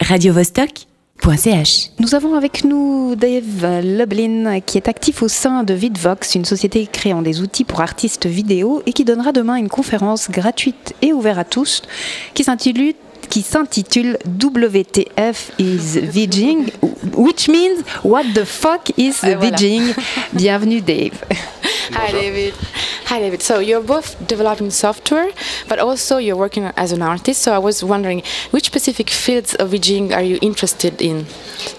[0.00, 1.90] radiovostok.ch.
[1.98, 6.86] Nous avons avec nous Dave Lublin qui est actif au sein de Vidvox, une société
[6.86, 11.38] créant des outils pour artistes vidéo et qui donnera demain une conférence gratuite et ouverte
[11.38, 11.82] à tous
[12.34, 12.94] qui s'intitule
[13.28, 16.70] qui s'intitule WTF is Vidging,
[17.14, 19.50] which means What the fuck is Ouais, voilà.
[19.50, 19.94] Vidging
[20.32, 21.14] Bienvenue Dave.
[21.92, 22.54] Hi, David.
[23.08, 23.42] Hi, David.
[23.42, 25.28] So you're both developing software,
[25.68, 27.42] but also you're working as an artist.
[27.42, 31.24] So I was wondering, which specific fields of VJing are you interested in?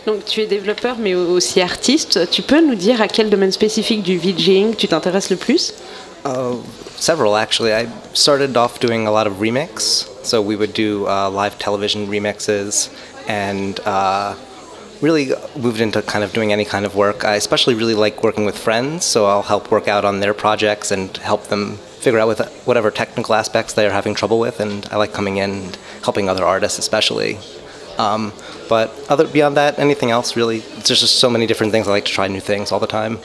[0.06, 2.30] Donc tu es développeur mais aussi artiste.
[2.32, 5.74] Tu peux nous dire à quel domaine spécifique du VJing tu t'intéresses le plus?
[6.26, 6.62] Uh,
[6.98, 7.74] several actually.
[7.74, 9.80] I started off doing a lot of remix,
[10.26, 12.90] so we would do uh, live television remixes,
[13.28, 14.36] and uh,
[15.02, 17.24] really moved into kind of doing any kind of work.
[17.24, 20.92] I especially really like working with friends, so I'll help work out on their projects
[20.92, 24.86] and help them figure out with whatever technical aspects they are having trouble with, and
[24.92, 27.38] I like coming in and helping other artists especially.
[27.98, 28.32] Um,
[28.70, 30.60] but other beyond that, anything else really?
[30.60, 31.88] There's just so many different things.
[31.88, 33.20] I like to try new things all the time.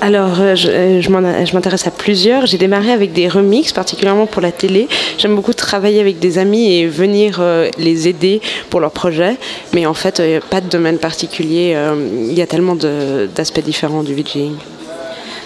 [0.00, 2.46] Alors euh, je, euh, je m'intéresse à plusieurs.
[2.46, 4.88] J'ai démarré avec des remixes, particulièrement pour la télé.
[5.18, 9.36] J'aime beaucoup travailler avec des amis et venir euh, les aider pour leurs projets.
[9.74, 11.76] Mais en fait, euh, pas de domaine particulier.
[12.28, 14.54] Il y a tellement d'aspects différents du VJing.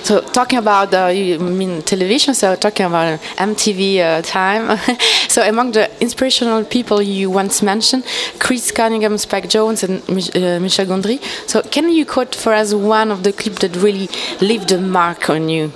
[0.02, 4.76] So talking about uh, you mean television, so talking about MTV uh, time.
[5.28, 8.04] so among the inspirational people you once mentioned,
[8.40, 11.20] Chris Cunningham, Spike Jones, and uh, Michel Gondry.
[11.46, 14.08] So can you quote for us one of the clips that really
[14.40, 15.72] left a mark on you?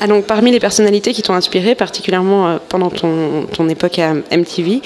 [0.00, 4.12] Ah, donc, parmi les personnalités qui t'ont inspiré, particulièrement euh, pendant ton, ton époque à
[4.14, 4.82] MTV,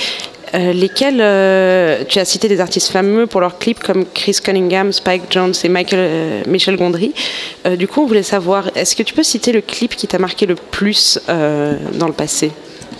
[0.55, 4.92] euh, lesquels euh, tu as cité des artistes fameux pour leurs clips comme Chris Cunningham,
[4.92, 7.15] Spike Jones et euh, Michel Gondry.
[7.79, 10.47] Du coup, on voulait savoir, est-ce que tu peux citer le clip qui t'a marqué
[10.47, 12.53] le plus dans le passé?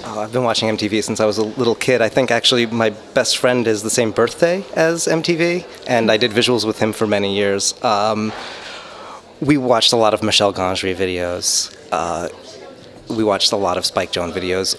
[0.07, 2.01] Oh, I've been watching MTV since I was a little kid.
[2.01, 6.33] I think actually my best friend is the same birthday as MTV, and I did
[6.33, 7.75] visuals with him for many years.
[7.83, 8.33] Um,
[9.41, 11.71] we watched a lot of Michelle Gondry videos.
[11.93, 12.29] Uh,
[13.09, 14.77] we watched a lot of Spike Jones videos.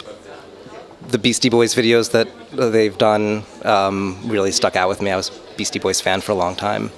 [1.09, 5.11] The Beastie Boys videos that they've done um, really stuck out with me.
[5.11, 6.91] I was a Beastie Boys fan for a long time.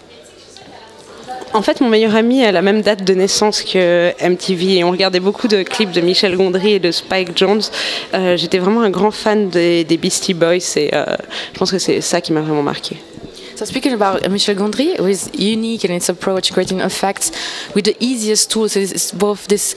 [1.53, 4.89] En fait, mon meilleur ami a la même date de naissance que MTV et on
[4.89, 7.61] regardait beaucoup de clips de Michel Gondry et de Spike Jones.
[8.15, 11.05] Euh, J'étais vraiment un grand fan des, des Beastie Boys et euh,
[11.53, 12.97] je pense que c'est ça qui m'a vraiment marqué.
[13.55, 17.31] So speaking about Michel Gondry, who is unique in its approach, creating effects
[17.75, 18.75] with the easiest tools.
[18.75, 19.75] It's both this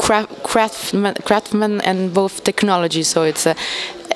[0.00, 3.02] craft, craftsman, craftsman and both technology.
[3.02, 3.54] So it's a,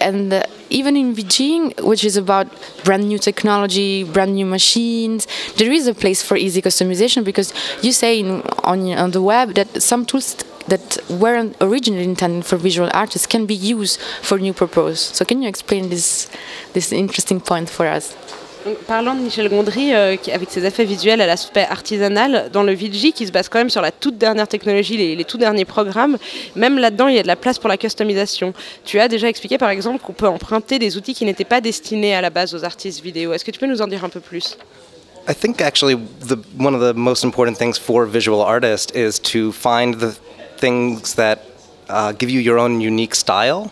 [0.00, 2.47] and uh, even in Beijing, which is about
[2.84, 7.53] brand new technology, brand new machines, there is a place for easy customization because
[7.83, 10.37] you say in, on on the web that some tools
[10.69, 15.01] that weren't originally intended for visual artists can be used for new purpose.
[15.01, 16.28] So can you explain this
[16.72, 18.16] this interesting point for us?
[18.86, 22.72] Parlant de Michel Gondry, euh, qui- avec ses effets visuels à l'aspect artisanal, dans le
[22.75, 25.66] VJ qui se base quand même sur la toute dernière technologie, les, les tout derniers
[25.66, 26.16] programmes,
[26.56, 28.54] même là-dedans, il y a de la place pour la customisation.
[28.84, 32.14] Tu as déjà expliqué par exemple qu'on peut emprunter des outils qui n'étaient pas destinés
[32.14, 33.32] à la base aux artistes vidéo.
[33.34, 34.56] Est-ce que tu peux nous en dire un peu plus?
[35.28, 35.97] I think actually
[36.58, 40.12] one of the most important things for visual artists is to find the
[40.58, 41.36] things that
[41.91, 43.70] uh, give you your own unique style.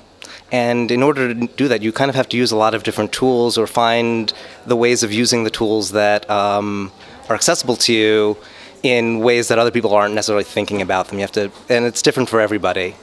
[0.52, 2.82] And in order to do that, you kind of have to use a lot of
[2.82, 4.32] different tools or find
[4.66, 6.90] the ways of using the tools that um,
[7.30, 8.36] are accessible to you
[8.82, 11.18] in ways that other people aren't necessarily thinking about them.
[11.18, 12.94] You have to, and it's different for everybody.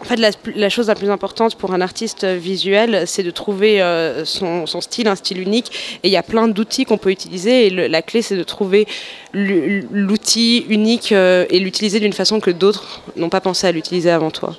[0.00, 3.80] En fait, la, la chose la plus importante pour un artiste visuel, c'est de trouver
[3.80, 5.98] euh, son, son style, un style unique.
[6.02, 7.66] Et il y a plein d'outils qu'on peut utiliser.
[7.66, 8.86] Et le- la clé, c'est de trouver
[9.32, 14.30] l'outil unique euh, et l'utiliser d'une façon que d'autres n'ont pas pensé à l'utiliser avant
[14.32, 14.56] toi.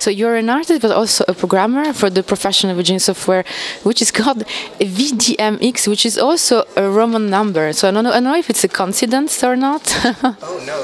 [0.00, 3.44] So you're an artist, but also a programmer for the professional Virginia software,
[3.82, 4.44] which is called
[4.80, 7.74] VDMX, which is also a Roman number.
[7.74, 9.82] So I don't know, I don't know if it's a coincidence or not.
[10.42, 10.74] Oh, no,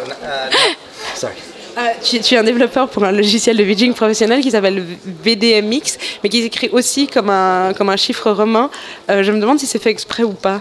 [1.14, 1.34] sorry.
[1.78, 4.82] Euh, tu, tu es un développeur pour un logiciel de vidging professionnel qui s'appelle
[5.24, 8.70] VDMX, mais qui s'écrit aussi comme un, comme un chiffre romain.
[9.10, 10.60] Euh, je me demande si c'est fait exprès ou pas.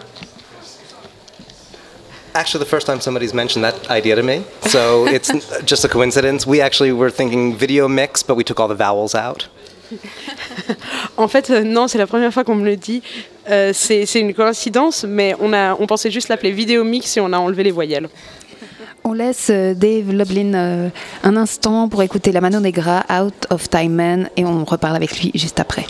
[2.36, 5.32] Actually, the first time somebody's mentioned that idea to me, so it's
[5.64, 6.46] just a coincidence.
[6.46, 9.48] We actually were thinking video mix, but we took all the vowels out.
[11.18, 13.02] En fait, euh, non, c'est la première fois qu'on me le dit.
[13.50, 17.32] Euh, c'est une coïncidence, mais on, a, on pensait juste l'appeler vidéo mix et on
[17.32, 18.10] a enlevé les voyelles.
[19.08, 20.90] On laisse euh, Dave Lublin euh,
[21.24, 25.22] un instant pour écouter la Mano Negra, Out of Time Man, et on reparle avec
[25.22, 25.86] lui juste après.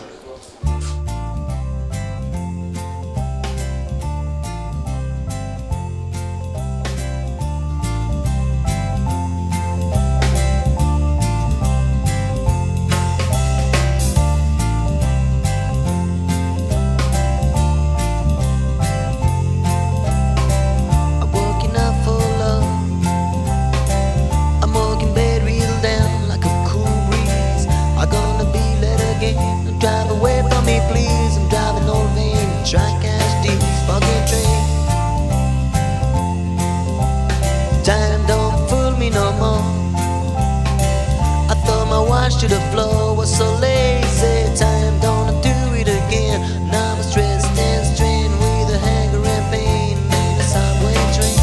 [42.48, 43.16] to the floor.
[43.16, 44.46] Was so lazy.
[44.56, 46.42] Time gonna do it again.
[46.70, 49.98] Now I'm stressed and strained with a hanger and pain.
[49.98, 51.40] In the subway train.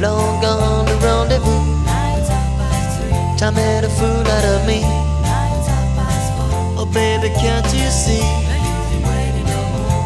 [0.00, 1.62] Long gone the rendezvous.
[3.38, 4.80] Time made a fool out of me.
[6.76, 8.24] Oh baby, can't you see?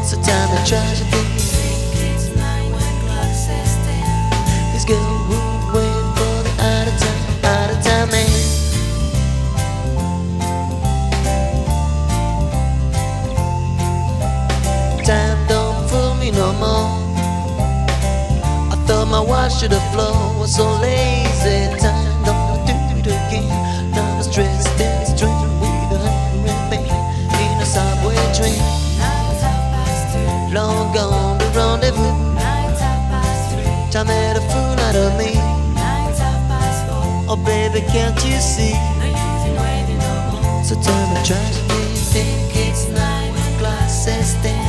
[0.04, 1.07] So time to try.
[33.90, 35.32] Time made a fool out of me.
[37.30, 38.76] Oh baby, can't you see?
[39.00, 40.62] No use in waiting no more.
[40.62, 44.60] So tell me, tragedy, think it's nine o'clock, says ten.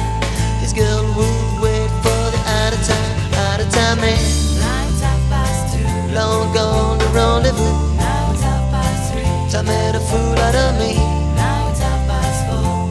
[0.61, 4.19] This girl would wait for the out of time, out of time man.
[6.15, 7.75] Long gone the rendezvous.
[9.51, 10.95] Time made a fool out of me.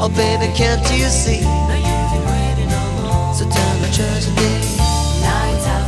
[0.00, 1.40] Oh baby, can't you see?
[1.40, 3.34] No use in waiting no more.
[3.34, 4.68] So tell me, tragedy.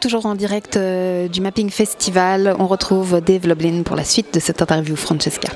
[0.00, 4.38] Toujours en direct euh, du Mapping Festival, on retrouve Dave Loblin pour la suite de
[4.38, 5.48] cette interview, Francesca.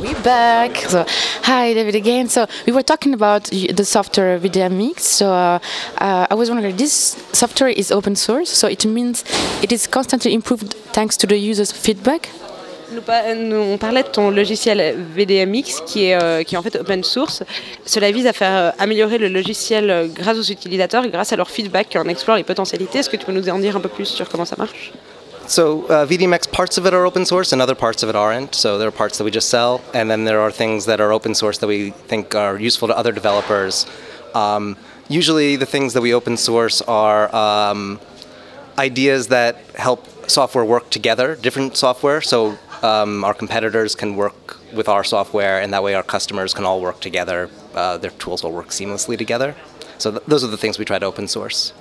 [0.00, 0.86] We back.
[1.44, 2.26] Hi, David again.
[2.28, 5.00] So we were talking about the software VDMX.
[5.00, 5.58] So uh,
[6.00, 9.24] uh, I was wondering, this software is open source, so it means
[9.62, 12.28] it is constantly improved thanks to the users' feedback?
[12.92, 13.00] Nous,
[13.36, 17.04] nous- on parlait de ton logiciel VDMX qui est, euh, qui est en fait open
[17.04, 17.42] source.
[17.86, 21.36] Cela vise à faire euh, améliorer le logiciel euh, grâce aux utilisateurs et grâce à
[21.36, 22.98] leur feedback en explore les potentialités.
[22.98, 24.92] Est-ce que tu peux nous en dire un peu plus sur comment ça marche?
[25.46, 28.54] So uh, VDMX parts of it are open source and other parts of it aren't.
[28.54, 31.12] So there are parts that we just sell, and then there are things that are
[31.12, 33.86] open source that we think are useful to other developers.
[34.34, 34.76] Um,
[35.08, 37.98] usually, the things that we open source are um,
[38.78, 42.20] ideas that help software work together, different software.
[42.20, 46.64] So um, our competitors can work with our software, and that way our customers can
[46.64, 47.50] all work together.
[47.74, 49.54] Uh, their tools will work seamlessly together.
[49.98, 51.72] So th- those are the things we try to open source.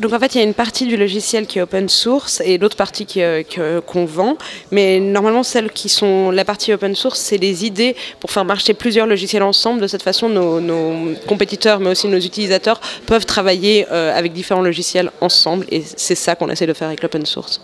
[0.00, 2.56] Donc en fait, il y a une partie du logiciel qui est open source et
[2.56, 4.38] l'autre partie euh, qu'on vend.
[4.70, 8.72] Mais normalement, celles qui sont la partie open source, c'est des idées pour faire marcher
[8.72, 9.82] plusieurs logiciels ensemble.
[9.82, 14.62] De cette façon, nos, nos compétiteurs, mais aussi nos utilisateurs, peuvent travailler euh, avec différents
[14.62, 15.66] logiciels ensemble.
[15.70, 17.60] Et c'est ça qu'on essaie de faire avec l'open source.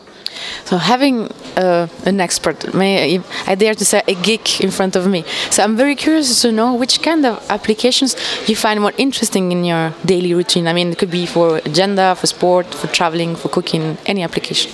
[0.64, 4.96] So having uh, an expert, may I, I dare to say a geek in front
[4.96, 5.24] of me.
[5.50, 8.16] So I'm very curious to know which kind of applications
[8.46, 10.66] you find more interesting in your daily routine.
[10.66, 14.70] I mean, it could be for agenda, for sport, for traveling, for cooking, any application.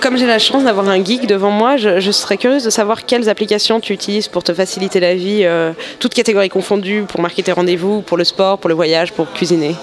[0.00, 3.06] Comme j'ai la chance d'avoir un geek devant moi, je, je serais curieuse de savoir
[3.06, 7.42] quelles applications tu utilises pour te faciliter la vie, euh, toutes catégories confondues, pour marquer
[7.42, 9.74] tes rendez-vous, pour le sport, pour le voyage, pour cuisiner.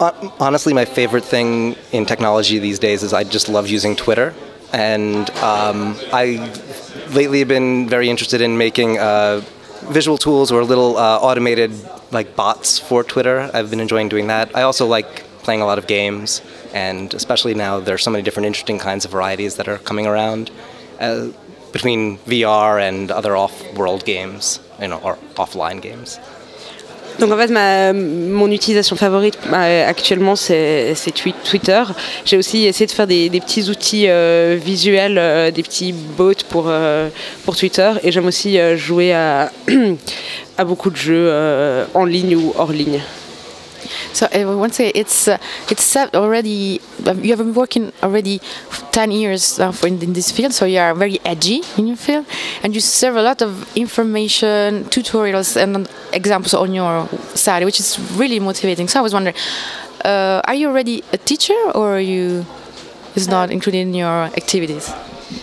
[0.00, 4.34] Hon- Honestly, my favorite thing in technology these days is I just love using Twitter,
[4.72, 6.40] and um, I
[7.14, 9.42] lately have been very interested in making uh,
[9.90, 11.70] visual tools or little uh, automated
[12.10, 13.48] like bots for Twitter.
[13.54, 14.50] I've been enjoying doing that.
[14.54, 16.42] I also like playing a lot of games,
[16.74, 20.50] and especially now there's so many different interesting kinds of varieties that are coming around.
[21.00, 21.28] Uh,
[21.72, 26.18] between VR and other off-world games, you know, or offline games.
[27.18, 31.82] Donc en fait, ma, mon utilisation favorite euh, actuellement, c'est c'est twi- Twitter.
[32.24, 36.42] J'ai aussi essayé de faire des, des petits outils euh, visuels, euh, des petits bots
[36.48, 37.08] pour, euh,
[37.44, 37.90] pour Twitter.
[38.02, 39.50] Et j'aime aussi euh, jouer à,
[40.58, 43.00] à beaucoup de jeux euh, en ligne ou hors ligne.
[44.16, 45.36] So I want to say it's uh,
[45.70, 46.80] it's set already.
[47.04, 48.40] um, You have been working already
[48.90, 51.98] ten years now for in, in this field, so you are very edgy in your
[51.98, 52.24] field,
[52.62, 57.98] and you serve a lot of information, tutorials, and examples on your site, which is
[58.16, 58.88] really motivating.
[58.88, 59.36] So I was wondering,
[60.02, 62.46] uh, are you already a teacher, or are you
[63.16, 64.92] is not included in your activities?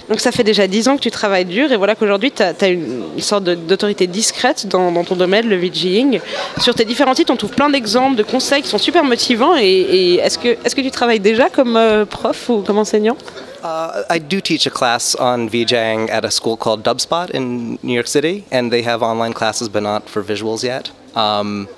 [0.10, 2.68] Donc ça fait déjà 10 ans que tu travailles dur et voilà qu'aujourd'hui tu as,
[2.68, 6.20] une, sorte d'autorité discrète dans, ton domaine, le VJing.
[6.60, 9.56] Sur tes différents sites, on trouve plein d'exemples, de conseils qui sont super motivants.
[9.58, 13.18] Et, est-ce que, tu travailles déjà comme euh, prof ou comme enseignant?
[13.64, 17.94] Uh, I do teach a class on VJing at a school called Dubspot in New
[17.94, 20.92] York City, and they have online classes, but not for visuals yet.
[21.16, 21.70] Um,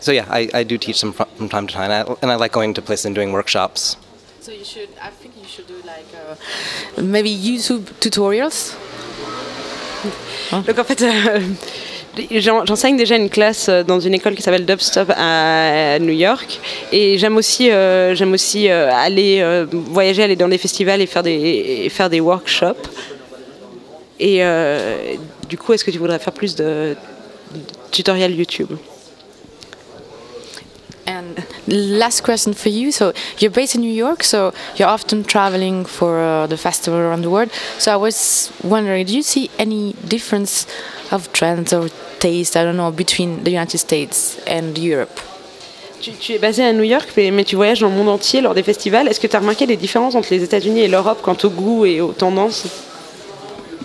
[0.00, 2.72] so yeah, I, I do teach them from, time to time, and I like going
[2.74, 3.96] to places and doing workshops.
[4.46, 8.76] So you should, I think you should do like uh, maybe YouTube tutorials?
[10.52, 11.40] Donc en fait, euh,
[12.30, 16.60] J'enseigne déjà une classe euh, dans une école qui s'appelle Dubstop à New York
[16.92, 21.24] et j'aime aussi, euh, j'aime aussi euh, aller voyager, aller dans des festivals et faire
[21.24, 22.88] des, faire des workshops.
[24.20, 24.42] Et
[25.48, 26.94] du coup, est-ce que tu voudrais faire plus de,
[27.90, 28.70] tutoriels YouTube?
[31.66, 32.92] Last question for you.
[32.92, 37.22] So you're based in New York, so you're often traveling for uh, the festival around
[37.22, 37.50] the world.
[37.78, 40.66] So I was wondering, do you see any difference
[41.10, 45.20] of trends or taste, I don't know, between the United States and Europe?
[46.00, 48.40] Tu, tu, es basé à New York, mais, mais, tu voyages dans le monde entier
[48.42, 49.08] lors des festivals.
[49.08, 51.86] Est-ce que tu as remarqué des différences entre les États-Unis et l'Europe quant au goût
[51.86, 52.66] et aux tendances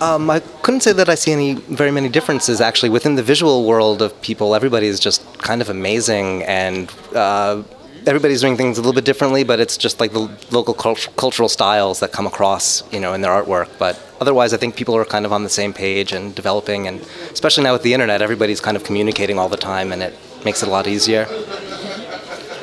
[0.02, 3.64] um, I couldn't say that I see any very many differences actually within the visual
[3.70, 4.54] world of people.
[4.54, 6.92] Everybody is just kind of amazing and.
[7.14, 7.62] Uh,
[8.04, 11.48] everybody's doing things a little bit differently, but it's just like the local cult- cultural
[11.48, 13.68] styles that come across, you know, in their artwork.
[13.78, 17.00] But otherwise, I think people are kind of on the same page and developing, and
[17.30, 20.64] especially now with the internet, everybody's kind of communicating all the time, and it makes
[20.64, 21.26] it a lot easier.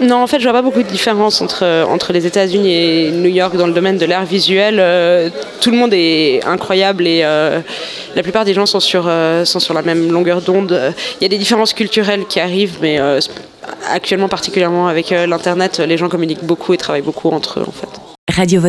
[0.01, 3.29] Non, en fait, je vois pas beaucoup de différence entre, entre les États-Unis et New
[3.29, 4.77] York dans le domaine de l'art visuel.
[4.79, 5.29] Euh,
[5.59, 7.59] tout le monde est incroyable et euh,
[8.15, 10.93] la plupart des gens sont sur, euh, sont sur la même longueur d'onde.
[11.19, 12.99] Il y a des différences culturelles qui arrivent, mais
[13.89, 17.89] actuellement, particulièrement avec l'Internet, les gens communiquent beaucoup et travaillent beaucoup entre eux, en fait.
[18.31, 18.61] Radio